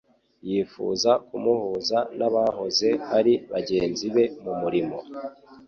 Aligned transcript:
yifuza 0.49 1.11
kumuhuza 1.27 1.97
n'abahoze 2.17 2.89
ari 3.17 3.33
bagenzi 3.51 4.05
be 4.15 4.23
mu 4.43 4.53
murimo. 4.61 4.97